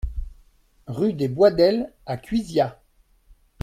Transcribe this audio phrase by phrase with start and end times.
[0.87, 2.81] Rue des Boisdels à Cuisia